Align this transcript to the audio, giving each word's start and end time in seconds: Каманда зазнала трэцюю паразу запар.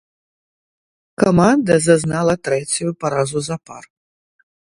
Каманда 1.23 1.75
зазнала 1.89 2.35
трэцюю 2.49 2.91
паразу 3.07 3.39
запар. 3.51 3.83